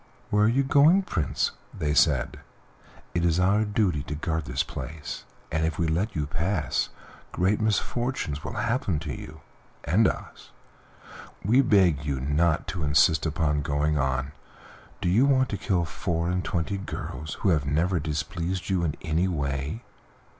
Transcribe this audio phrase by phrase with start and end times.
[0.31, 2.39] "Where are you going, Prince?" they said;
[3.13, 6.89] "it is our duty to guard this place, and if we let you pass
[7.31, 9.41] great misfortunes will happen to you
[9.83, 10.49] and to us.
[11.45, 14.31] We beg you not to insist upon going on.
[15.01, 18.95] Do you want to kill four and twenty girls who have never displeased you in
[19.03, 19.83] any way?"